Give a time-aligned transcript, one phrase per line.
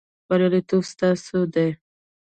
[0.27, 1.69] بریالیتوب ستاسو دی